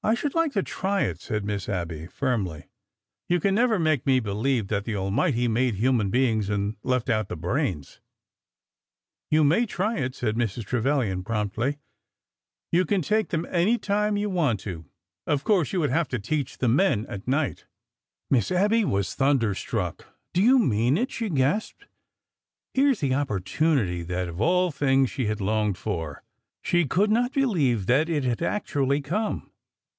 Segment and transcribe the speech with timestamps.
[0.00, 2.68] I should like to try it," said Miss Abby, firmly.
[3.28, 7.28] ''You can never make me believe that the Almighty made human beings and left out
[7.28, 7.98] the brains
[9.30, 10.64] 1" "You may try it," said Mrs.
[10.66, 11.78] Trevilian, prompll}^."
[12.72, 14.84] You can take them any time you want to.
[15.26, 17.66] Of course you would have to teach the men at night."
[18.30, 20.06] DOMESTIC ECONOMY 77 Miss Abby was thunderstruck.
[20.32, 21.86] Do you mean it?" she gasped.
[22.72, 26.22] Here was the oppor tunity that of ail things she had longed for.
[26.62, 29.50] She could not believe that it had actually come.